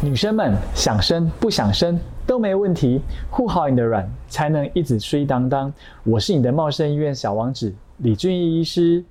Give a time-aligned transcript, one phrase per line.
[0.00, 5.72] 女生们想生不想生都没问题，护好你的卵，才能一直睡当当。
[6.04, 9.04] 我是你的茂盛医院小王子李俊义医师。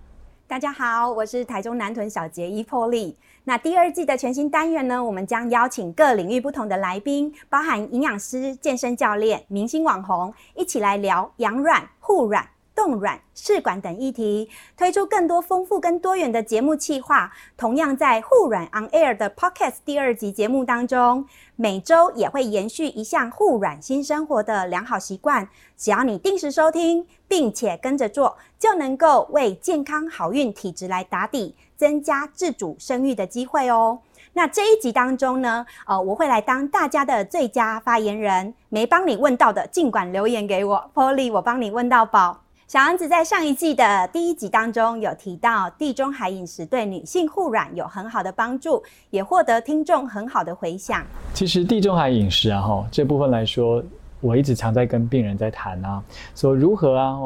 [0.47, 3.13] 大家好，我是台中南屯小杰伊破例。
[3.44, 12.48] 那第二季的全新单元呢，我们将邀请各领域不同的来宾，包含营养师、健身教练、明星网红，一起来聊养卵、护卵。
[12.78, 17.32] 冻卵、试管等议题，推出更多丰富跟多元的节目企划。
[17.57, 25.50] 同样在护卵 On Air 的 Podcast 第二集节目当中，每周也会延续一项护卵新生活的良好习惯。
[25.76, 33.98] 只要你定时收听，并且跟着做，就能够为健康好运体质来打底，增加自主生育的机会哦。
[34.34, 38.53] 那这一集当中呢，呃，我会来当大家的最佳发言人。
[38.70, 42.44] 没帮你问到的，尽管留言给我，Polly，我帮你问到宝。
[42.67, 51.02] 小王子在上一季的第一集当中有提到，地中海饮食对女性护卵有很好的帮助，也获得听众很好的回响。
[51.33, 53.81] 其实地中海饮食啊，哈这部分来说，
[54.19, 56.03] 我一直常在跟病人在谈啊，
[56.36, 57.17] 说如何啊，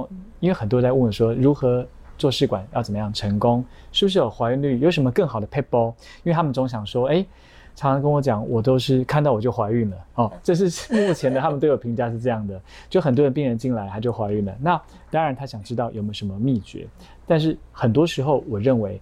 [0.42, 1.84] 因为很多人在问我说，如何
[2.20, 5.86] 做试管要怎么样成功，是不是有怀孕率，有什么更好的 p e p l
[6.22, 7.26] 因为他们总想说，哎。
[7.76, 9.98] 常常跟我讲，我都是看到我就怀孕了。
[10.16, 10.66] 哦，这是
[11.08, 14.56] 目前的他们对我评价是这样的，就很多的病人进来他就怀孕了。
[14.60, 16.88] 那当然他想知道有没有什么秘诀，
[17.26, 19.02] 但是很多时候我认为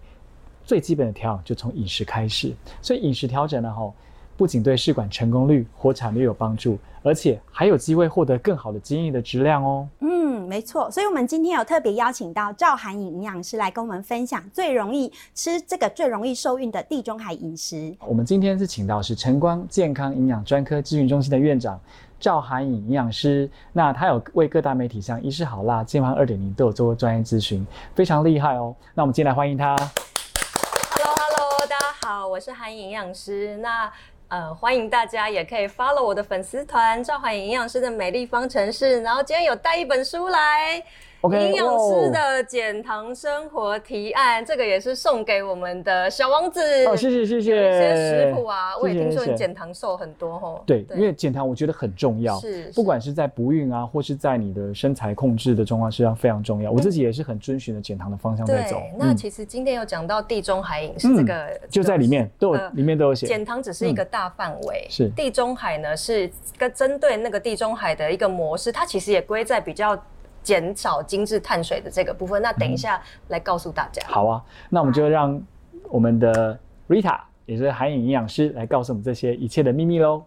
[0.63, 3.91] 最基本的调养就从饮食开始，所以饮食调整呢，哈，
[4.37, 9.87] 不仅对试管成功率、活产率有帮助，而且还有机会获得更好的基因的质量哦。
[9.99, 17.95] 嗯没错，所以我们今天有特别邀请到赵涵颖营养师来跟我们分享最容易吃这个最容易受孕的地中海饮食。
[18.07, 21.79] 我们今天是请到是晨光健康营养专科咨询中心的院长
[22.19, 28.75] 赵涵颖营养师，那他有为各大媒体像医师好辣、健康二点零都有做过专业咨询，非常厉害哦。
[28.95, 29.75] 那我们进来欢迎他。
[29.75, 33.55] Hello Hello，大家好，我是涵颖营养师。
[33.57, 33.91] 那
[34.29, 40.83] 呃，欢迎大家也可以 follow 我的粉丝团赵怀营养师的美丽方程式，然后今天有带一本书来。
[41.23, 46.61] 营养师的减糖生活提案，这个也是送给我们的小王子。
[46.85, 47.51] 哦，谢谢谢谢。
[47.51, 50.63] 一些食谱啊，我也听说你减糖瘦很多哦。
[50.65, 56.71] 对，因为减糖我觉得很重要，是不管是在不孕啊，或是在你的身材控制的状况是要非常重要。
[56.71, 58.81] 我自己也是很遵循的减糖的方向在走。
[58.97, 63.27] 那其实今天有讲到地中海饮食这个，就在里面都有，里面都有写。
[63.27, 70.01] 减糖只是一个大范围，是地中海呢是跟针对那个地中海的一个模式，它其实也归在比较。
[70.43, 74.01] 减少精致碳水的这个部分，那等一下来告诉大家。
[74.07, 75.41] 好啊，那我们就让
[75.89, 76.57] 我们的
[76.87, 80.23] Rita，也是海影营养师，来告诉我们这些一切的秘密喽。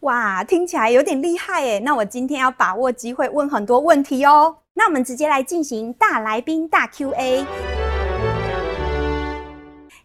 [0.00, 1.80] 哇，听起来有点厉害诶。
[1.80, 4.56] 那我今天要把握机会问很多问题哦。
[4.74, 7.75] 那我们直接来进行大来宾大 Q&A。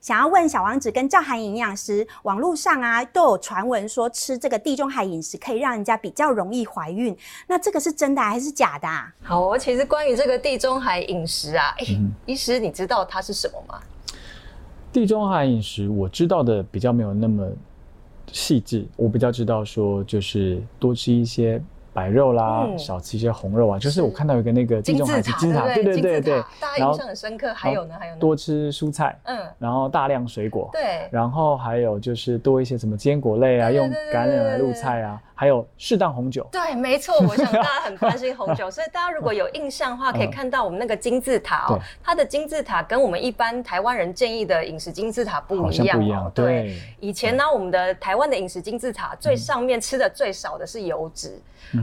[0.01, 7.15] 想要问小王子跟赵涵营养师，网络上啊都有传闻说吃这个地中海饮食可以让人家比较容易怀孕，
[7.47, 8.87] 那这个是真的还是假的？
[8.87, 11.75] 啊好，其实关于这个地中海饮食啊，
[12.25, 13.79] 医师你知道它是什么吗？
[14.91, 17.47] 地中海饮食我知道的比较没有那么
[18.31, 21.61] 细致，我比较知道说就是多吃一些。
[21.93, 23.79] 白肉啦，少吃一些红肉啊。
[23.79, 27.53] 就是我看到一个那个金字塔，金字塔，对对对对，大家印象很深刻。
[27.53, 35.21] 还有呢，还有多吃蔬菜，嗯，然后大量水果，对，然后还有就是多一些什么坚果类啊，用橄榄来入菜啊。
[35.41, 46.31] 还有适当红酒，对，没错，我想大家很 关心红酒，所以大家如果有印象的话，可以看到我们那个金字塔哦，它的金字塔跟我们一般台湾人建议的饮食金字塔不一样，不一样。
[46.35, 51.41] 对，以前呢，我们的台湾的饮食金字塔最上面吃的最少的是油脂，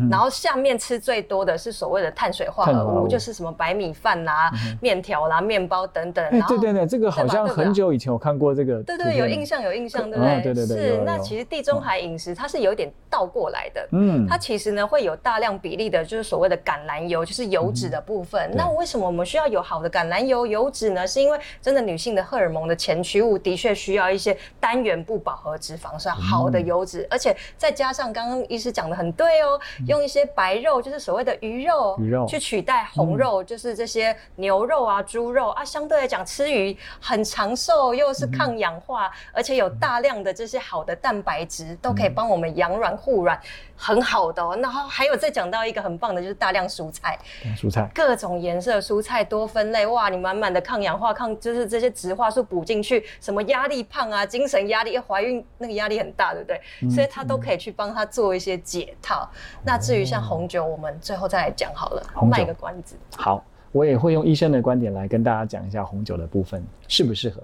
[0.08, 6.25] 然后下面吃最多的是所谓的碳水化合物，就是什么白米饭啦、面条啦、面包等等。
[6.46, 10.42] 对对对，这个好像很久以前我看过这个，对对，有印象有印象，对不对？
[10.42, 11.02] 对对对，是。
[11.04, 13.47] 那其实地中海饮食它是有点倒过。
[13.50, 18.50] 来的，嗯，它其实呢会有大量比例的，就是所谓的橄榄油，就是油脂的部分。
[18.54, 20.47] 那为什么我们需要有好的橄榄油？
[20.47, 21.06] 油脂呢？
[21.06, 32.26] 是因为真的女性的荷尔蒙的前驱物的确需要一些单元不饱和脂肪，是好的油脂，而且再加上刚刚医师讲的很对哦，用一些白肉，就是所谓的鱼肉，鱼肉。
[32.26, 43.43] 去取代红肉，就是这些牛肉啊、猪肉啊，相对来讲吃鱼很长寿，又是抗氧化，而且有大量的这些好的蛋白质，都可以帮我们养软护卵。
[43.81, 47.17] 很好的，然后还有再讲到一个很棒的，就是大量蔬菜，
[47.56, 56.90] 蔬菜各种颜色蔬菜多分类，哇，你满满的抗氧化、抗就是这些植化素补进去，什么压力胖啊、精神压力、怀孕那个压力很大，对不对？
[56.90, 59.31] 所以它都可以去帮他做一些解套。
[59.64, 62.96] 那至于像红酒，我们最后再来讲好了，卖个关子。
[63.17, 67.40] 好，我也会用医生的观点来跟大家讲一下红酒的部分适不适合。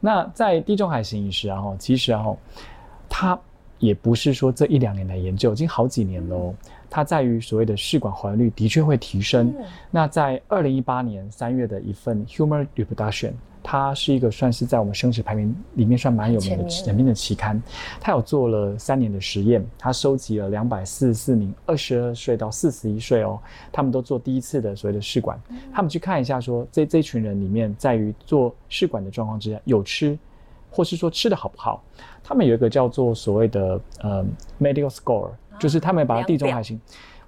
[0.00, 2.38] 那在地中海型饮食，然后其实然后
[3.08, 3.40] 它。
[3.82, 6.54] 也不是说这一两年来研究，已经好几年喽。
[6.88, 9.52] 它在于所谓的试管怀孕率的确会提升。
[9.90, 13.30] 那在二零一八年三月的一份《Human Reproduction》，
[13.60, 17.60] 它是一个算是在我们生殖排名里面算蛮有名的人名的期刊。
[18.00, 23.36] 它有做了三年的实验，它收集了两百四十四名二十二岁到四十一岁哦，
[23.72, 25.36] 他们都做第一次的所谓的试管。
[25.72, 30.16] 他们去看一下说，这这群人里面，在于做试管的状况之下，有吃，
[30.72, 31.80] 或是说吃的好不好？
[32.24, 34.24] 他们有一个叫做所谓的呃
[34.60, 35.30] medical score。
[35.60, 36.80] 就是他们把它地中海型，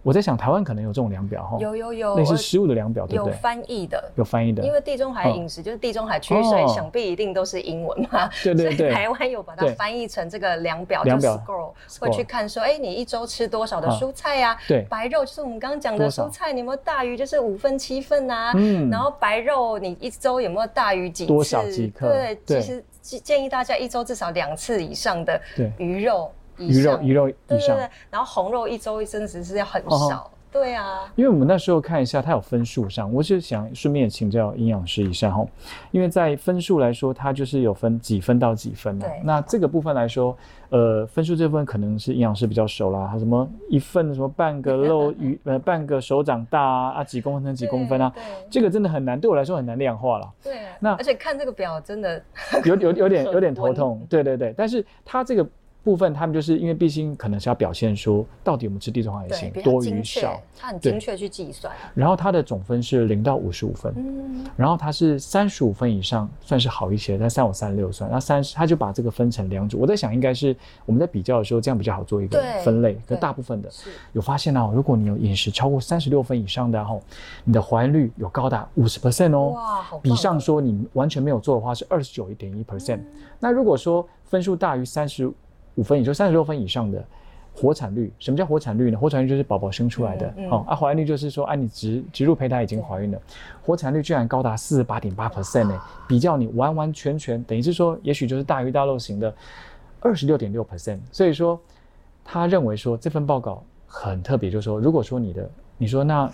[0.05, 3.33] 我在想台湾可能有这种量表哈，有有有类似食物的量表，对不对？
[3.33, 8.29] 有翻译的，有翻译的，因为地中海饮食就是地中海区，所以想必一定都是英文嘛。
[8.43, 14.55] 对对对，台湾有把它翻译成这个量表，量表 Scroll 会去看说，哎，你一周吃多少的蔬菜呀？
[14.69, 18.53] 对，白肉就是我们刚刚讲的蔬菜，你有没有大于就是五分七份啊？
[18.56, 22.12] 嗯，然后白肉你一周有没有大于几多少几克？
[22.47, 22.85] 对，其实
[23.21, 25.41] 建议大家一周至少两次以上的
[25.79, 26.31] 鱼肉。
[26.59, 27.77] 鱼肉鱼肉以上，
[28.11, 31.12] 然后红肉一周一升只是要很少，对啊。
[31.17, 35.45] 因为我们那时候看一下，它有分数上，我就想顺便请教营养师一下哈。
[35.91, 39.11] 因为在分数来说，它就是有分几分到几分的。
[39.23, 40.37] 那这个部分来说，
[40.71, 43.09] 呃，分数这部分可能是营养师比较熟啦。
[43.11, 48.12] 它什么一份什么半个肉 鱼呃半个手掌大啊啊几公分几公分啊，
[48.51, 50.33] 这个真的很难，对我来说很难量化了。
[50.43, 52.23] 对，那而且看这个表真的
[52.65, 54.05] 有有有点 有点头痛。
[54.09, 55.47] 对对对，但是它这个。
[55.85, 61.71] 部分他们就是因为毕竟可能是要表现说到底我们吃地中海型多与少，他很精确去计算。
[61.95, 69.79] 然后它的总分是零到五十五分，嗯，然后它是三十五分以上算是好一些，但三五三六算，那三十他就把这个分成两组。
[69.79, 72.99] 我在想应该是我们在比较的时候这样比较好做一个分类。
[73.07, 73.69] 可大部分的
[74.15, 77.03] 有发现哦，如果你有饮食超过三十六分以上的后，
[77.45, 83.01] 你的怀孕率有高达五十 percent 哦，哇，好比上说你完全没有做的话是二十九一点一 percent。
[83.39, 85.31] 那如果说分数大于三十。
[85.76, 87.05] 五分，也就三十六分以上的
[87.55, 88.99] 活产率，什么叫活产率呢？
[88.99, 93.19] 活产率就是宝宝生出来的，哦，啊，怀孕率就是说，啊，你植植入胚胎已经怀孕了，
[93.62, 99.35] 活产率居然高达四十八点八 percent 呢，比较你完完全全等于是说，也许就是大鱼大肉型的
[100.00, 101.61] 二十六点六 percent，所以说
[102.25, 106.31] 他认为说这份报告很特别，就是说，如果说你的，你说那。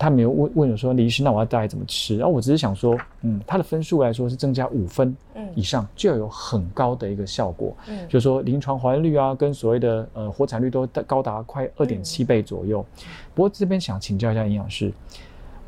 [0.00, 5.14] 他没有问问我说：“李医师，那我要大概怎么吃？”然后我只是想说，嗯，他的分数来说是增加五分
[5.54, 7.76] 以上，就要有很高的一个效果。
[7.86, 12.82] 嗯，就是说临床怀孕率啊，跟所谓的呃活产率都高达快二点七倍左右。
[13.34, 14.90] 不过这边想请教一下营养师，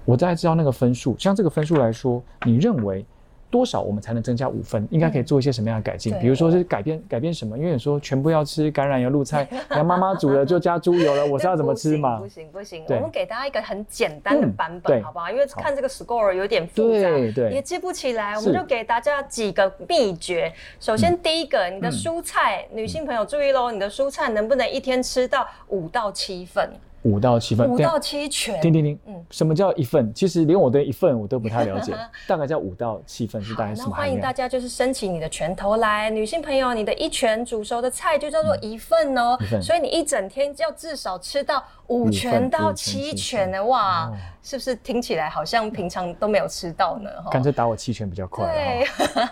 [0.06, 3.04] 我大概知道那个分数，像这个分数来说，你认为？
[3.52, 4.88] 多少我们才能增加五分？
[4.90, 6.18] 应该可以做一些什么样的改进？
[6.18, 7.58] 比如说是改变改变什么？
[7.58, 12.18] 因为你说全部要吃橄榄油、露菜，然后妈妈煮了就加猪油了，我是要怎么吃嘛？
[12.24, 15.30] 不行不行，我们给大家一个很简单的版本，好不好？
[15.30, 17.08] 因为看这个 score 有点复杂，
[17.50, 20.50] 也记不起来，我们就给大家几个秘诀。
[20.80, 26.70] 首先第一个，你的蔬菜，女性朋友注意喽，你的蔬菜能不能一天吃到五到七份？
[27.02, 28.60] 五到七份，五到七拳。
[28.60, 30.12] 听听听，嗯，什么叫一份？
[30.14, 31.92] 其实连我对一份我都不太了解，
[32.26, 33.88] 大概叫五到七份是大概什么？
[33.90, 39.36] 那欢迎大家就是伸起你的拳头来，女性朋友，你的一拳煮熟的菜就叫做一份哦。
[39.60, 44.12] 所以你一整天要至少吃到五拳到七拳的哇。
[44.44, 47.08] 是不是听起来好像平常都没有吃到呢？
[47.30, 48.44] 干脆打我七拳比较快。
[48.52, 48.84] 对，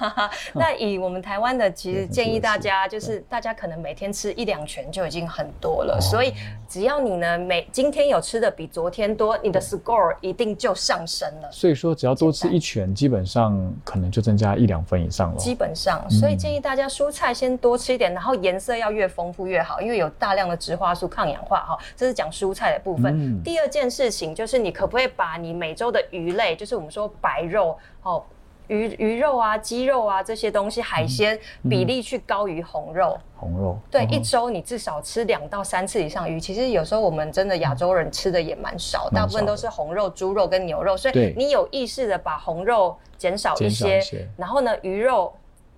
[0.55, 6.00] 那以我们台湾的，其实建议大家就是大家可能每天吃一两拳就已经很多了。
[6.00, 6.33] 所以
[6.68, 11.49] 只要你呢每今天有吃的比昨天多，你的 score 一定就上升了。
[11.52, 15.37] 所以说只要多吃一拳，基本上可能就增加一两分以上了。
[15.37, 21.79] 基本上，所以建议大家蔬菜先多吃一点，然后颜色要越丰富越好，因为有大量的植化素抗氧化哈。
[21.95, 23.43] 这是讲蔬菜的部分。
[23.45, 25.11] 第二件事情就是你可不可以？
[25.17, 28.25] 把你每周的鱼类，就是我们说白肉哦，
[28.71, 33.19] 鱼鱼肉啊、鸡肉啊这些东西，海鲜比例去高于红肉。
[33.37, 36.39] 红肉对，一周你至少吃两到三次以上鱼。
[36.39, 40.97] 其实有时候我们真的亚洲人吃的也蛮少，大部分都是红肉、猪肉跟牛肉。
[40.97, 44.00] 所以你有意识的把红肉减少一些，
[44.37, 45.33] 然后呢，鱼肉。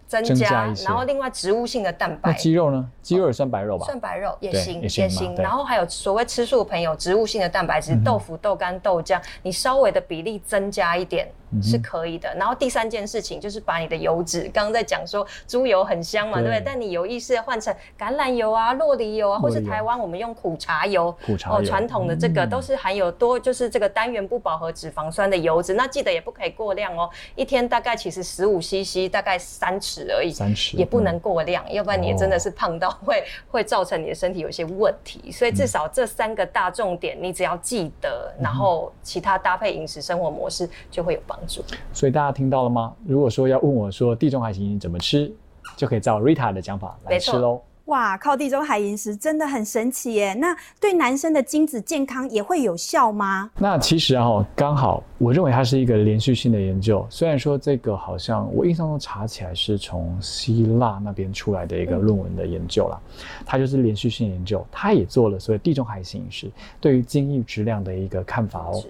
[0.09, 2.31] 增加，然后另外植物性的蛋白。
[2.31, 2.87] 那鸡肉呢？
[3.01, 3.87] 鸡肉也算白肉吧？
[3.87, 5.35] 算白肉也行，也行。
[5.37, 11.27] 然后还有所谓吃素的朋友，植物性的蛋白质，豆腐、豆干、豆浆，你稍微的比例增加一点。
[11.61, 12.33] 是可以的。
[12.37, 16.63] 然后第三件事情就是把你的油脂，刚刚在讲说猪油很香嘛，对不对？
[16.65, 25.75] 但你有意识的换成橄榄油啊、洛梨油啊，或是台湾我们用苦茶油，苦茶油传统的这个都是含有多就是这个单元不饱和脂肪酸的油脂。
[25.75, 35.33] 那记得也不可以过量哦，一天大概其实十五 CC，大概三匙而已，三匙也不能过量，要不然你也真的是胖到会 会造成你的身体有一些问题。
[35.33, 41.63] 所以至少这三个大重点，你只要记得，然后其他搭配饮食生活模式就会有帮助。
[41.93, 42.95] 所以大家听到了吗？
[43.07, 45.33] 如果说要问我说地中海型怎么吃，
[45.77, 47.61] 就可以照 Rita 的讲法来吃喽。
[47.87, 50.33] 哇，靠地中海饮食真的很神奇耶！
[50.35, 53.51] 那对男生的精子健康也会有效吗？
[53.59, 54.25] 那其实啊，
[54.55, 57.05] 刚好我认为它是一个连续性的研究。
[57.11, 63.01] 虽然说这个好像我印象中查起来是从希腊那边出来的一个论文的研究啦，
[63.45, 68.83] 它就是连续性研究，它也做了所谓地中海型饮食对于精液质量的一个看法哦。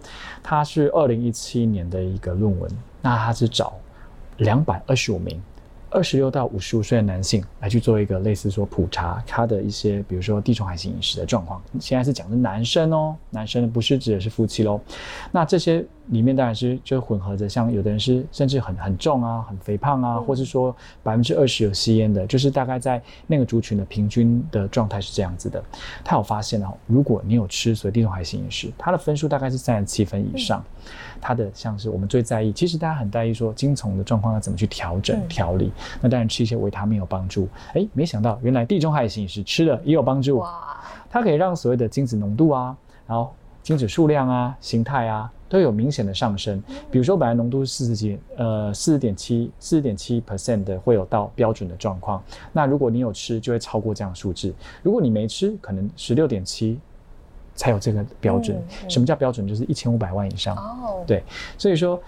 [0.43, 2.71] 它是二零一七年的一个论文，
[3.01, 3.73] 那它是找
[4.37, 5.43] 两百二十五名。
[5.93, 11.63] 二十六到五十五岁的男性来去做一个类似说普查他的一些，比如说地中海型饮食的状况。
[11.79, 14.81] 现在是讲的男生哦，男生不是指的是夫妻喽。
[15.31, 25.63] 那这些里面当然是就混合着，像有的人是甚至很很重啊，很肥胖啊，或是说百分之二十有吸烟的，就是大概在那个族群的平均的状态是这样子的。
[26.03, 30.65] 他有发现哦，如果你有吃所谓地中海型饮食，它的分数大概是三十七分以上。
[31.23, 35.71] 它的像是我们最在意，其实大家很在意说精虫的状况要怎么去调整调理。
[36.01, 37.49] 那当然吃一些维他命有帮助。
[37.75, 40.39] 哎，没想到原来地中海型饮食吃了也有帮助。
[40.39, 40.77] 哇！
[41.09, 42.77] 它可以让所谓的精子浓度啊，
[43.07, 46.61] 然后精子数量啊、形态啊都有明显的上升。
[46.91, 52.21] 比如说本来浓度是四十几，呃，四十点七、四十点七 percent 的会有到标准的状况。
[52.53, 54.53] 那如果你有吃，就会超过这样数字。
[54.83, 56.81] 如果你没吃，可能十六点七。
[57.55, 58.61] 才有这个标准。
[58.89, 59.47] 什么叫标准？
[59.47, 60.57] 就是一千五百万以上。
[60.57, 61.23] 哦，对，
[61.57, 62.01] 所以说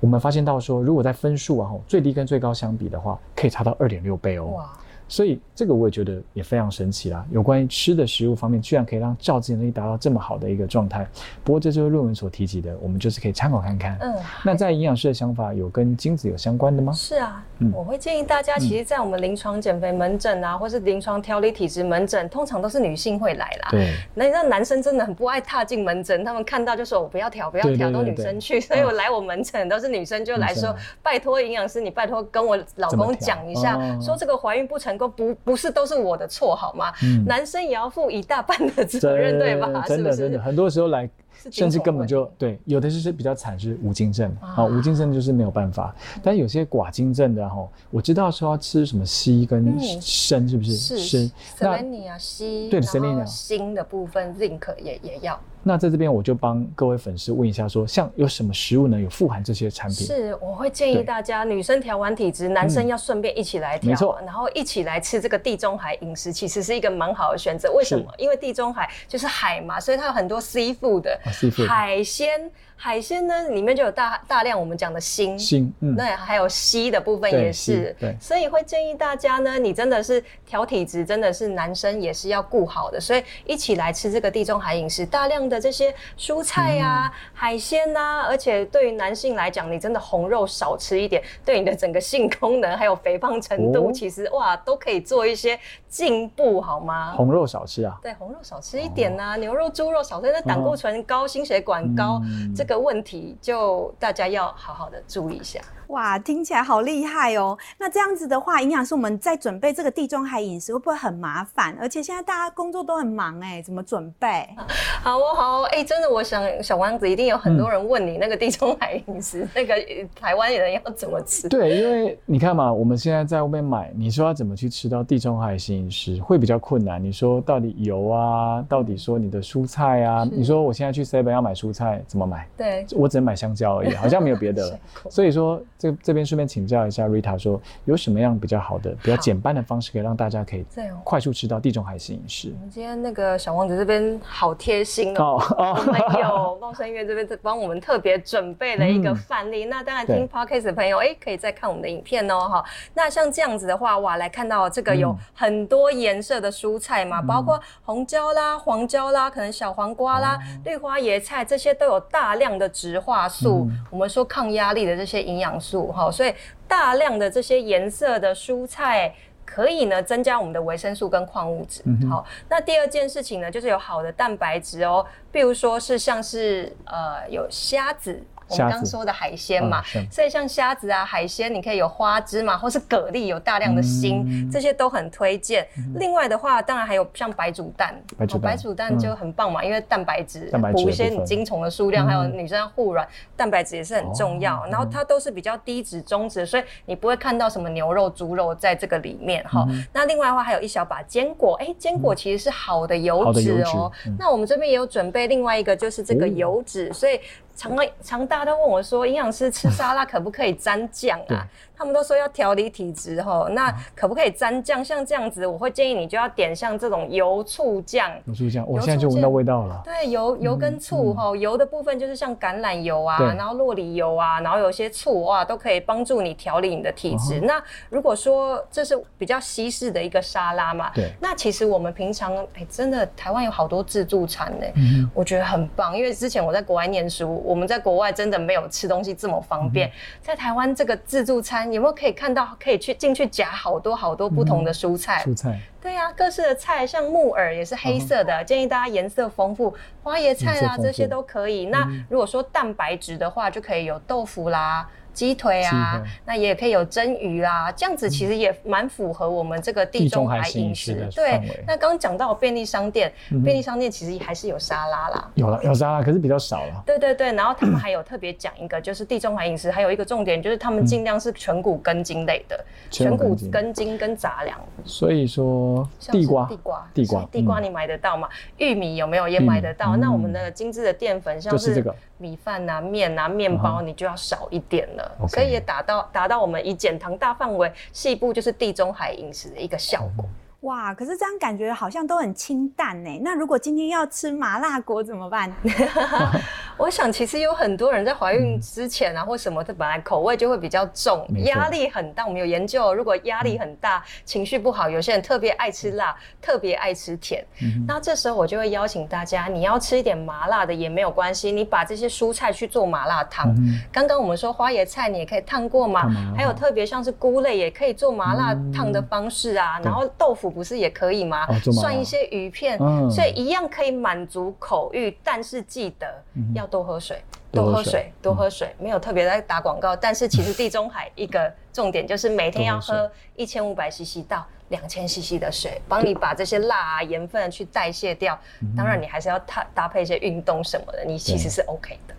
[0.00, 4.46] 我们发现到说，如果在分数啊，最低跟最高相比的话，可以差到二点六倍哦。
[4.46, 4.72] 哇！
[5.08, 7.24] 所以这个我也觉得也非常神奇啦。
[7.30, 11.06] 有关于吃的食物方面，居然可以让酵质能力达到这么好的一个状态。
[11.42, 13.98] 不过这就是论文所提及的，我们就是可以参考看看。
[14.00, 16.92] 嗯，那在营养师的想法，有跟精子有相关的吗？
[16.92, 23.68] 是啊，我会建议大家，其实，在我们临床减肥门诊啊，或是临床调理体质门诊，通常都是女性会来啦。
[23.70, 28.60] 对，那让男生真的很不爱踏进门诊，他们看到就说我不要调，不要调，都女生去。
[28.60, 35.74] 所以我来我门诊都是女生就来说，拜托营养师，你拜托跟我老公讲一下，说这个怀孕不成功，不不是。
[35.74, 36.92] 都是我的错好吗？
[37.26, 39.84] 男生也要负一大半的责任，对吧？
[39.88, 41.10] 真的真的，很多时候来，
[41.50, 45.92] 甚至根本就对，有的就是比较惨，是无精症啊，无精症就是没有办法。
[46.22, 50.76] 但有些寡精症的哈，我知道说要吃什么硒跟砷，是不是？
[50.76, 51.32] 是砷。
[51.58, 55.38] 那你啊，硒对，砷你啊，锌的部分，zinc 也也要。
[55.66, 59.00] 那在这边我就帮各位粉丝问一下，说像有什么食物呢？
[59.00, 60.06] 有富含这些产品？
[60.06, 67.72] 是，我会建议大家，女生调完体质，男生要顺便一起来调，然后一起来吃这个地中海饮食，其实是一个蛮好的选择。
[67.72, 68.04] 为什么？
[68.18, 71.18] 因为地中海就是海嘛，所以它有很多 seafood 的
[71.66, 72.50] 海鲜。
[72.76, 97.12] 海鲜呢，里面就有大大量我们讲的锌，锌，嗯，那还有硒的部分也是，对，所以会建议大家呢，你真的是调体质，真的是男生也是要顾好的，所以一起来吃这个地中海饮食，大量的这些蔬菜呀、海鲜呐，而且对于男性来讲，你真的红肉少吃一点，对你的整个性功能还有肥胖程度，其实哇都可以做一些进步，好吗？
[97.16, 97.96] 红肉少吃啊？
[98.02, 102.20] 对，红肉少吃一点呐，牛肉、猪肉少吃，那胆固醇高、心血管高，
[102.54, 102.64] 这。
[102.64, 105.60] 这个问题就大家要好好的注意一下。
[105.88, 107.56] 哇，听起来好厉害哦！
[107.78, 111.76] 那这样子的话，营养师我们在准备这个地中海饮食会不会很麻烦？
[111.80, 114.48] 而且现在大家工作都很忙哎，怎么准备？
[115.02, 119.74] 好哦，好哦，哎，真的，我想小王子一定有很多人问你那个地中海饮食， 那个
[120.18, 121.48] 台湾人要怎么吃？
[121.48, 127.02] 对，因为你看嘛，我们现在在外面买，你说要怎么去吃到地中海型饮食会比较困难。
[127.02, 132.48] 你说到底油啊，到底说你的蔬菜啊，你说我现在去 seven 要买蔬菜怎么买？
[132.56, 134.78] 对，我只能买香蕉而已，好像没有别的了。
[135.10, 135.60] 所以说。
[135.84, 140.64] 这这边顺便请教一下 Rita，说有什么样比较好的、比较简单的方式，可以让大家可以
[141.04, 142.54] 快速吃到地中海式饮食？
[142.54, 149.66] 我们今天那个小王子这边好贴心哦，我们有茂生月这边帮我们特别准备了一个范例。
[149.66, 152.64] 那当然听 Podcast 的朋友，哎，可以再看我们的影片哦，哈。
[152.94, 165.73] 那像这样子的话，哇，来看到这个有很多颜色的蔬菜嘛，包括红椒啦、黄椒啦，可能小黄瓜啦、绿花椰菜，这些都有大量的植化素，我们说抗压力的这些营养素。
[165.92, 166.34] 哈，所以
[166.66, 169.14] 大量的这些颜色的蔬菜
[169.44, 171.82] 可以呢增加我们的维生素跟矿物质。
[172.10, 178.22] 好，那第二件事情呢，就是有好的蛋白质哦，比如说是像是呃有虾子。
[178.48, 185.66] 我们刚说的海鲜嘛，所以像虾子啊、海鲜，你可以有花枝嘛，或是蛤蜊，有大量的锌，这些都很推荐。
[185.96, 187.94] 另外的话，当然还有像白煮蛋，
[188.42, 194.64] 白煮蛋就很棒嘛，因为蛋白质补一些你精虫的数量，还有女生要护卵，蛋白质也是很重要。
[194.66, 199.66] 然后它都是比较低脂、中脂，所以你不会看到什么牛肉、猪肉在这个里面哈。
[199.92, 203.90] 那另外的话，还有一小把坚果，哎，坚果其实是好的油脂哦。
[204.18, 207.18] 那我们这边也有准备另外一个，就是这个油脂，所以。
[207.54, 211.46] 常常大家都问我说，营养师吃沙拉可不可以沾酱啊？
[211.76, 214.84] 他们都说要调理体质哈，那可不可以沾酱？
[214.84, 218.10] 像这样子，我会建议你就要点像这种油醋酱。
[218.26, 219.80] 油醋酱，我现在就闻到味道了。
[219.82, 227.40] 对，油油跟醋哈，油的部分就是像橄榄油啊，然后洛梨油啊，然后有些醋哇，都可以帮助你调理你的体质。
[227.40, 234.66] 那如果说这是比较西式的一个沙拉嘛，对，那其实我们平常哎，真的台湾有好多自助餐呢，
[235.14, 235.96] 我觉得很棒。
[235.96, 239.90] 因为之前我在国外念书，我们在国外真的没有吃东西这么方便，
[240.20, 241.63] 在台湾这个自助餐。
[241.72, 245.22] 有没有可以看到可以去进去夹好多好多不同的蔬菜？
[245.24, 245.60] 蔬菜。
[245.80, 251.66] 对呀，各式的菜，像木耳也是黑色的，建议大家颜色丰富，花椰菜啦这些都可以。
[251.66, 254.88] 那如果说蛋白质的话，就可以有豆腐啦。
[255.14, 261.08] 鸡腿啊，那也可以有蒸鱼啦，这样子其实也蛮符合我们这个地中海饮食的。
[261.12, 263.12] 对，那刚刚讲到便利商店，
[263.44, 266.82] 便利商店其实还是有沙拉啦，有了有沙拉，可是比较少了。
[266.84, 274.58] 对对对，然后他们还有特别讲一个，就是地中海饮食还有一个重点，就是他们尽量是全谷根茎类的，全谷根茎跟杂粮。
[274.84, 278.28] 所以说地瓜、地瓜、地瓜、地瓜，你买得到吗？
[278.58, 279.96] 玉米有没有也买得到？
[279.96, 281.84] 那我们的精致的淀粉，像是
[282.18, 285.03] 米饭啊、面啊、面包，你就要少一点了。
[285.28, 290.24] 所以也达到达到我们以减糖大范围细部就是地中海饮食的一个效果。
[290.60, 293.20] 哇，可是这样感觉好像都很清淡呢。
[293.22, 295.52] 那如果今天要吃麻辣锅怎么办？
[296.78, 302.24] 我想其实有很多人在怀孕之前啊，或什么他，本来口味就会比较重，压力很大。
[302.24, 307.44] 我们有研究，如果压力很大、情绪不好，有些人特别爱吃辣，特别爱吃甜。
[307.86, 313.54] 那这时候我就会邀请大家，你要吃一点麻辣的也没有关系，你把这些蔬菜去做麻辣烫。
[313.92, 320.54] 刚刚我们说花椰菜你也可以烫过嘛，还有特别像是菇类也可以做麻辣烫的方式啊，然后豆腐。
[320.54, 321.48] 不是也可以吗？
[321.72, 322.78] 涮一些鱼片，
[323.10, 326.06] 所以一样可以满足口欲，但是记得
[326.54, 328.74] 要多喝水，多喝水，多喝水。
[328.78, 338.38] 没有特别在打广告，但是其实地中海一个重点就是每天要喝一千五百 CC 到两千 CC 的水，帮你把这些辣啊、盐分去代谢掉。
[338.76, 342.14] 当然，你还是要搭搭配一些运动什么的，你其实是 OK 的。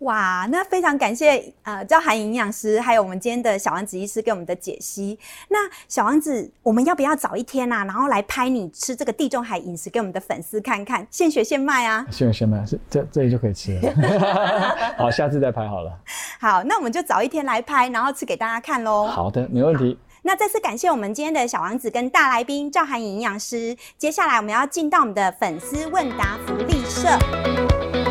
[0.00, 5.18] 哇，那非常感谢呃赵涵营养师，还有我们今天的小王子医师给我们的解析。
[5.48, 12.06] 那小王子，我们要不要早一天啊，然后来拍你吃这个地中海饮食给我们的粉丝看看，现学现卖啊？
[12.10, 13.94] 现学现卖，是这这里就可以吃了。
[14.96, 15.92] 好，下次再拍好了。
[16.40, 19.06] 好，那我们就早一天来拍，然后吃给大家看喽。
[19.06, 19.98] 好的，没问题。
[20.22, 23.74] 那再次感谢我们今天的小王子跟大来宾赵涵营养师。
[23.96, 28.09] 接下来我们要进到我们的粉丝问答福利社。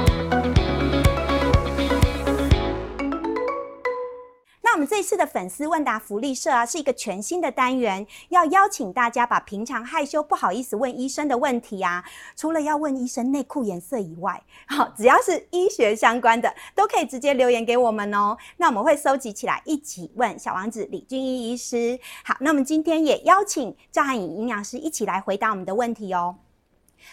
[4.79, 12.01] 我们这次的粉丝问答福利社啊，是一个全新的单元，要邀请大家把平常害羞不好意思问医生的问题啊，
[12.33, 18.37] 除了要问医生内裤颜色以外，好，只要是医学相关的，都可以直接留言给我们哦。
[18.55, 21.99] 那我们会收集起来一起问小王子李俊一医师。
[22.23, 26.37] 好，那我们今天也邀请赵汉颖营养师一起来回答我们的问题哦。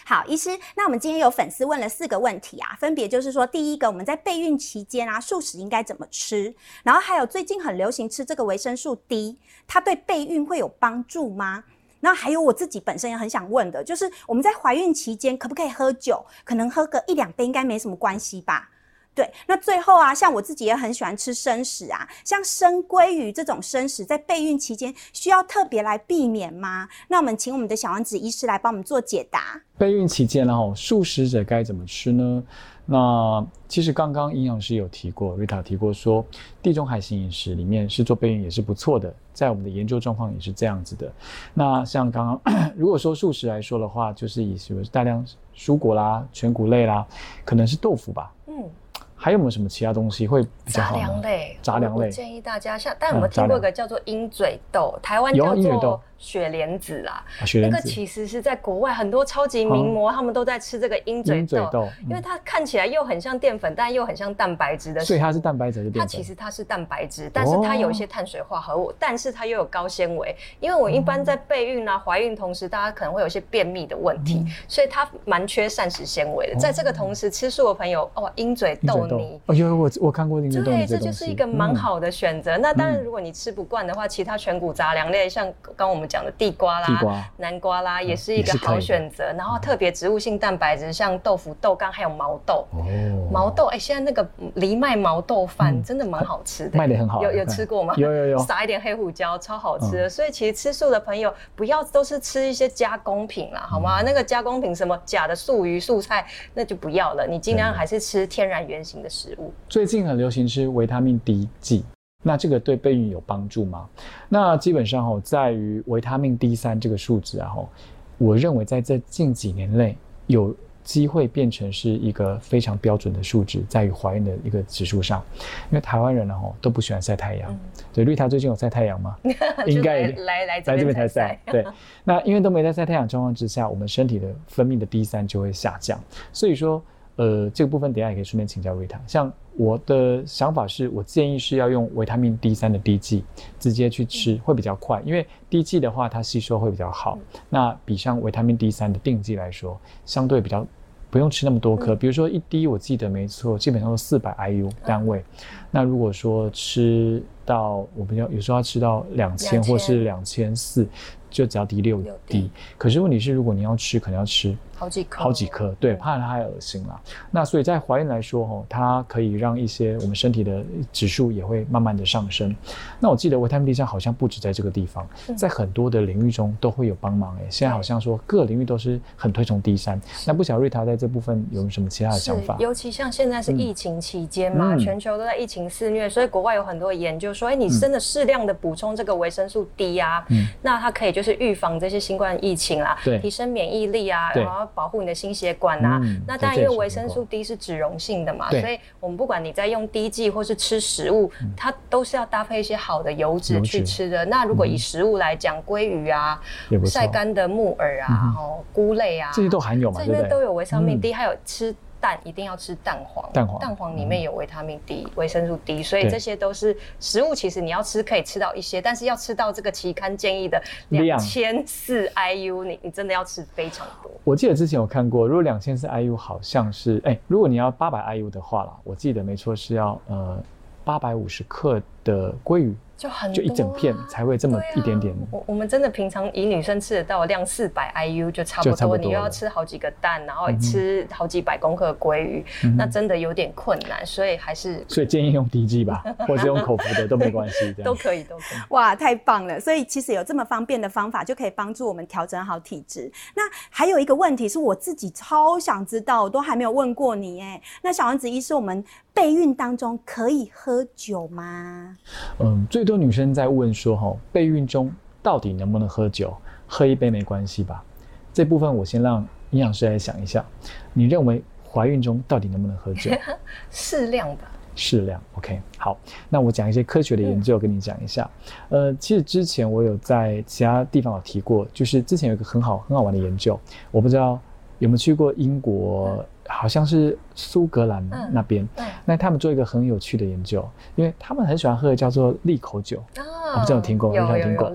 [0.05, 6.53] 好，医师，那我们今天有粉丝问了四个问题啊，分别就是说，第一个，我们在备孕期间啊，素食应该怎么吃？
[6.83, 11.63] 然后还有最近很流行吃这个维生素 D，它对备孕会有帮助吗？
[11.99, 16.23] 那还有我自己本身也很想问的，就是我们在怀孕期间可不可以喝酒？
[16.43, 18.69] 可能喝个一两杯应该没什么关系吧？
[19.17, 26.87] 对，那最后啊，像我自己也很喜欢吃生食啊，像生鲑鱼这种生食，在备孕期间需要特别来避免吗？
[27.07, 29.59] 那我们请我们的小王子医师来帮我们做解答。
[29.75, 32.43] 备孕期间，然后素食者该怎么吃呢？
[32.85, 36.23] 那其实刚刚营养师有提过，，Rita 提过说，
[36.61, 41.11] 地中海型饮食里面是做备孕也是不错的，在我们的研究状况也是这样子的。
[41.55, 45.25] 那像刚刚 如果说素食来说的话，就是以什么大量
[45.55, 47.03] 蔬果啦、全谷类啦，
[47.43, 48.31] 可能是豆腐吧。
[48.45, 48.69] 嗯。
[49.17, 50.95] 还有没有什么其他东西会比较好？
[50.95, 56.01] 杂粮类，杂粮类，建议大家像，但我们听过一个叫做鹰嘴豆，台湾叫做。
[56.17, 57.23] 雪莲子啦，
[57.61, 65.01] 那个其实是在国外很多超级名模，他们都在吃这个鹰嘴豆，因为它看起来又很像淀粉，但又很像蛋白质的。
[65.01, 70.35] 所以它是蛋白质的它其实它是蛋白质，但是它有一些碳水化合物，但是它又有高纤维。
[70.59, 76.55] 因为我一般在备孕啊、怀孕同时，大家可能会有一些便秘的问题，所以它蛮缺膳食纤维的。
[76.59, 82.57] 在这个同时，吃素的朋友哦，鹰嘴豆泥，哦有我我看过鹰嘴豆对，这就是一个蛮好的选择。
[82.57, 86.06] 那当然，如果你吃不惯的话，其他全谷杂粮类，像刚我们。
[86.07, 89.25] 们讲的地瓜啦、南瓜啦，也是一个好选择。
[89.37, 92.65] 然后特别植物性蛋白质，像豆腐、豆干还有毛豆。
[92.71, 97.21] 哦，毛豆哎，现在那个藜麦毛豆饭真的蛮好吃的，卖的很好。
[97.21, 97.93] 有有吃过吗？
[97.97, 100.09] 有有有，撒一点黑胡椒，超好吃的。
[100.09, 104.01] 所以其实吃素的朋友不要都是吃一些加工品啦，好吗？
[104.01, 107.27] 那个加工品什么假的素鱼、素菜，那就不要了。
[107.27, 109.53] 你尽量还是吃天然原型的食物。
[109.67, 111.85] 最近很流行吃维他命 D 剂。
[112.27, 113.87] 那这个对备孕有帮助吗？
[114.27, 117.69] 那基本上哦，在于维他命 D 三这个数值啊，吼，
[118.17, 125.23] 我认为在这近几年内有机会变成是一个非常标准的数值，在于怀孕的一个指数上。
[125.71, 127.59] 因为台湾人呢，吼都不喜欢晒太阳。
[127.93, 129.17] 对，绿塔最近有晒太阳吗？
[129.65, 131.39] 应该来来来这边才晒。
[131.45, 131.65] 对，
[132.03, 135.99] 那因为都没在晒太阳状况之下，我们身体的分泌的 D 三就会下降。
[136.31, 136.83] 所以说，
[137.15, 139.31] 呃，这个部分等下也可以顺便请教瑞塔，像。
[139.57, 143.23] 我的想法是，我建议是要用维他命 D 三的滴剂
[143.59, 145.01] 直接去吃，会比较快。
[145.03, 147.17] 因为滴剂的话，它吸收会比较好。
[147.49, 150.65] 那比上维他命 D 三的定剂来说，相对比较
[151.09, 151.95] 不用吃那么多颗。
[151.95, 155.23] 比如说一滴，我记得没错，基本上都四百 IU 单位。
[155.71, 160.87] 那如果说吃到我们要有时候要吃到两千或是两千四。
[161.29, 166.99] 就只要滴六滴，可是问题是，如果你要吃，可能要吃好几颗，好几颗，对，怕它太恶心了。
[167.29, 172.55] 那所以在怀孕来说，哦，它可以让一些我们身体的指数也会慢慢的上升。
[172.99, 177.37] 那我记得维他命 D 三好像不止在这个地方，在很多的领域中都会有帮忙。
[177.37, 180.01] 哎，现在好像说各领域都是很推崇 D 三。
[180.25, 182.55] 那不晓得瑞塔在这部分有什么其他的想法？
[182.59, 190.25] 尤其像现在是疫情期间嘛，全球都在疫情肆虐，所以国外有很多研究说，哎，你真的适量的补充这个维生素 D 啊，
[190.63, 191.27] 那它可以就是。
[191.27, 196.01] 是预防这些新冠疫情啦，提升免疫力啊，然后保护你的心血管啊。
[196.27, 204.25] 那当然，因为维生素 D 是脂溶性的嘛，所以我们不管你在用滴剂或是吃食物，它都是要搭配一些好的油脂去吃的。
[204.25, 206.39] 那如果以食物来讲，鲑鱼啊，
[206.85, 211.75] 晒干的木耳啊，然后菇类啊，这些都含有嘛，这边都有维生素 D，还有吃。
[211.99, 217.35] 蛋一定要吃蛋黄，蛋黄蛋黄里面有维他命 D、维生素 D，所以这些都是食物。
[217.35, 224.11] 其实你要吃可以吃到一些，但是要吃到这个期刊建议的两千四 IU，你你真的要吃非常多。
[224.23, 230.41] 我记得之前有看过，如果两千四 IU 好像是，哎，如果你要八百 IU 的话啦，我记得没错是要呃
[230.83, 232.75] 八百五十克的鲑鱼。
[232.97, 235.15] 就很就一整片才会这么一点点。
[235.29, 242.43] 我我们真的平常以女生吃得到量四百 IU 就差不多，你又要吃好几个蛋，然后吃好几百公克鲑鱼，
[242.75, 248.59] 那真的有点困难，所以还是所以建议用滴剂吧， 或者用口服的都没关系，都可以都可以。
[248.69, 249.59] 哇，太棒了！
[249.59, 253.11] 所以其实有这么方便的方法，就可以帮助我们调整好体质。
[253.35, 257.61] 那还有一个问题是我自己超想知道，我都还没有问过你哎。
[257.83, 258.83] 那小王子医师，我们
[259.17, 261.97] 备孕当中可以喝酒吗？
[262.37, 264.91] 嗯，最多女生在问说：“哈，备孕中
[265.23, 266.31] 到底能不能喝酒？
[266.67, 267.83] 喝一杯没关系吧？”
[268.31, 270.45] 这部分我先让营养师来想一下。
[270.93, 273.09] 你认为怀孕中到底能不能喝酒？
[273.71, 274.51] 适量吧。
[274.75, 275.19] 适量。
[275.33, 275.97] OK，好。
[276.29, 278.29] 那我讲一些科学的研究跟你讲一下。
[278.69, 284.39] 呃，其实之前我有在其他地方有提过，就是之前有一个很好很好玩的研究，我不知道
[284.77, 286.23] 有没有去过英国。
[286.47, 288.67] 好像是苏格兰那边，
[289.05, 294.71] 那他们做一个很有趣的研究，因为他们很喜欢喝的叫做利口酒，我不知道有听过，有听过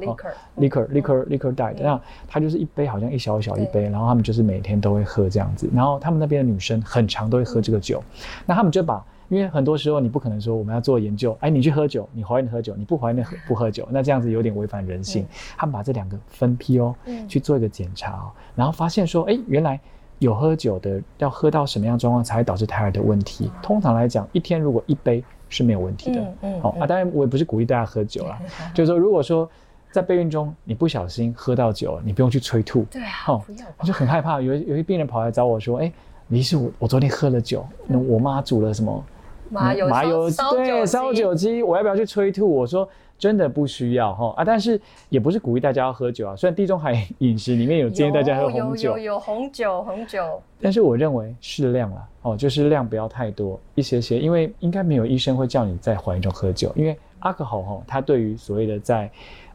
[0.56, 8.02] ，liquor，liquor，liquor diet，那它就是一杯好像一小小一杯，然后他们就是每天都会喝这样子，然后他们那边的女生很常都会喝这个酒，
[8.46, 16.94] 那他们就把，因为很多时候你不可能说我们要做研究，哎，你去喝酒，你怀孕喝酒，你不怀孕喝不喝酒，那这样子有点违反人性，他们把这两个分批哦，
[17.26, 19.80] 去做一个检查哦，然后发现说，哎，原来。
[20.22, 23.50] 有喝酒的，要喝到什么样状况才会导致胎儿的问题？
[23.62, 26.34] 通常来讲，一天如果一杯是没有问题的。
[26.42, 28.38] 嗯好啊，当然我也不是鼓励大家喝酒啦，
[28.72, 29.48] 就是说，如果说
[29.90, 32.84] 在备孕中你不小心喝到酒，你不用去催吐。
[32.84, 33.10] 对啊。
[33.28, 33.42] 哦，
[33.78, 35.92] 我就很害怕，有有些病人跑来找我说：“哎，
[36.28, 39.04] 李医师，我我昨天喝了酒，那我妈煮了什么
[39.50, 42.88] 麻油麻油对烧酒鸡，我要不要去催吐？”我说。
[43.22, 46.34] 真的不需要哈啊，但是也不是鼓励大家要喝酒啊。
[46.34, 59.08] 虽然地中海饮食里面有建议大家喝红酒，有有红酒红酒，但是我认为适量了哦，就是量不要太多，一些些，因为应该没有医生会叫你在怀孕中喝酒，因为阿克豪哈，它对于所谓的在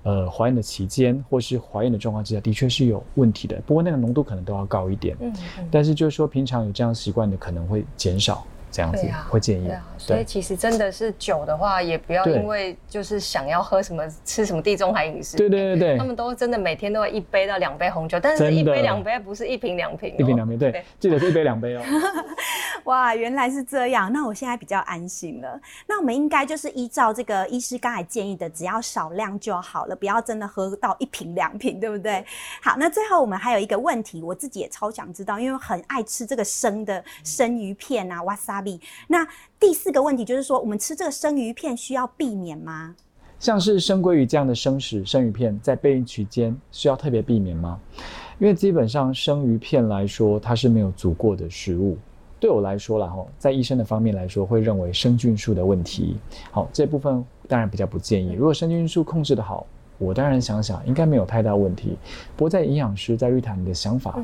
[0.03, 3.62] 呃怀孕的期间或是怀孕的状况之下，的确是有问题的。
[3.65, 5.34] 不过那个浓度可能都要高一点，嗯，
[5.69, 8.47] 但是就是说平常有这样习惯的可能会减少。
[8.71, 21.82] 这样子会建议，对啊，所以其实真的是酒的话，也不要因为就是想要喝什么吃什么地中海饮食，对对对对，他们都真的每天都会一杯到两杯红酒，但是一杯两杯不是一瓶两瓶，一瓶两瓶，对，记得是一杯两杯哦。
[22.86, 25.60] 哇，原来是这样，那我现在比较安心了。
[25.88, 32.23] 那我们应该就是依照这个医师刚才建议的，只要少量就好了，不要真的喝到一瓶两瓶，对不对？
[32.62, 38.23] 好，那最后我们还有一个问题，我自己也超想知道，因为很爱吃这个生的生鱼片啊
[39.08, 39.28] 那
[39.60, 42.96] 第四个问题就是说，我们吃这个生鱼片需要避免吗？
[43.39, 47.80] 像是生鲑鱼这样的生食生鱼片，在备孕期间需要特别避免吗？
[48.39, 51.96] 因为基本上生鱼片来说，它是没有足过的食物。
[52.39, 56.17] 对我来说了哈，在医生的方面来说，会认为生菌数的问题。
[56.50, 58.34] 好，这部分当然比较不建议。
[58.34, 59.67] 如果生菌数控制的好，
[60.00, 61.96] 我当然想想应该没有太大问题。
[62.36, 64.20] 不过在营养师在绿塔，你的想法，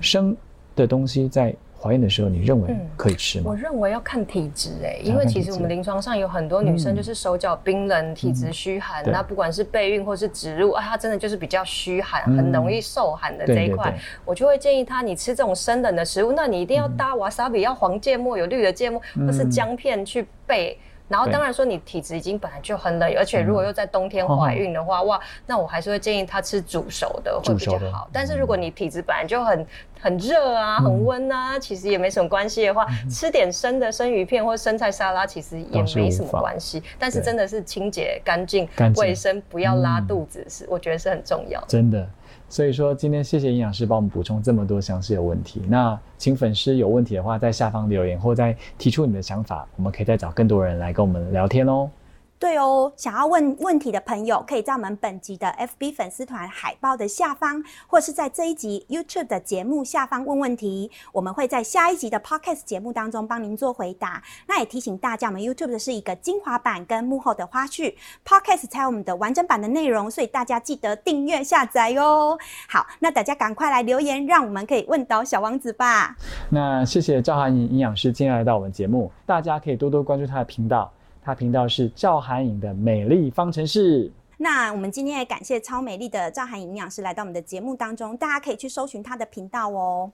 [0.00, 0.34] 生
[0.74, 1.54] 的东西在。
[1.82, 3.46] 怀孕的时候，你认为可以吃吗？
[3.46, 20.78] 我认为要看体质哎，因为其实我们临床上有很多女生就是手脚冰冷、体质虚寒，那不管是备孕或是植入啊，她真的就是比较虚寒，很容易受寒的这一块，我就会建议她，你吃这种生冷的食物，那你一定要搭瓦萨比，要黄芥末，有绿的芥末或是姜片去备。
[21.10, 28.08] 然后当然说你体质已经本来就很冷，而且如果又在冬天怀孕的话，哇，那我还是会建议她吃煮熟的会比较好。
[28.12, 29.66] 但是如果你体质本来就很
[30.00, 36.80] 很热啊、很温啊，其实也没什么关系的话，吃点生的生鱼片或生菜沙拉其实也没什么关系。
[36.96, 41.60] 但是真的是清洁干净、卫生，不要拉肚子，是我觉得是很重要。
[41.66, 42.08] 真的。
[42.48, 45.62] 所以说，今天谢谢营养师帮我们补充这么多详细的问题。
[45.68, 51.88] 那请粉丝有问题的话，在下方留言或在提出你的想法，我们可以再找更多人来跟我们聊天哦。
[52.40, 64.22] 对哦，想要问问题的朋友，可以在我们本集的 FB 粉丝团海报的下方，或是在这一集 YouTube 的节目下方问问题，我们会在下一集的 Podcast 节目当中帮您做回答。
[64.46, 67.94] 那也提醒大家，我们 YouTube 的是一个精华版跟幕后的花絮
[68.26, 72.38] ，Podcast 才有我们的完整版的内容，所以大家记得订阅下载哟。
[72.66, 76.16] 好，那大家赶快来留言，让我们可以问到小王子吧。
[76.48, 80.90] 那谢谢赵涵颖营养师今天来到我们节目，大家可以多多关注他的频道。
[81.22, 84.10] 他频道是赵涵颖的美丽方程式。
[84.38, 90.10] 那我们今天也感谢超美丽的赵涵颖营养师来到我们的节目当中，大家可以去搜寻他的频道哦。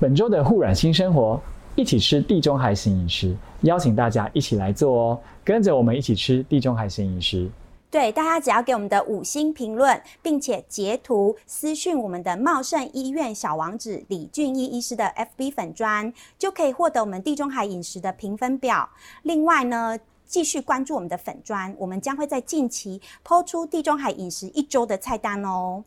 [0.00, 1.40] 本周的护软新生活，
[1.76, 7.48] 一起吃地中海型饮食，邀请大家一起来做哦，跟着我们一起吃地中海型饮食。
[7.88, 15.04] 对，大家只要给我们的五星评论，并且截图私讯我们的茂盛医院小王子李俊义医师的
[15.38, 18.88] FB 粉砖，就可以获得我们地中海饮食的评分表。
[19.22, 25.82] 另外呢，继续关注我们的粉砖，我们将会在近期抛出地中海饮食一周的菜单哦。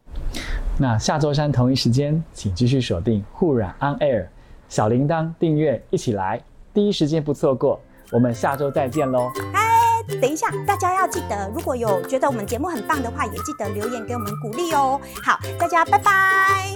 [0.79, 4.27] 那下周三同一时间，请继续锁定护染 On Air
[4.69, 6.41] 小铃铛订阅，一起来
[6.73, 7.79] 第一时间不错过。
[8.11, 9.29] 我们下周再见喽！
[9.53, 14.97] 哎，等一下，大家要记得，如果有觉得我们节目很棒的话，也记得留言给我们鼓励哦。
[15.21, 16.73] 好，大家拜拜。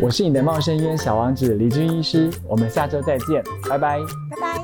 [0.00, 3.98] 我是你的茂生医院小王子李军医师，我们下周再见，拜拜，
[4.30, 4.58] 拜拜。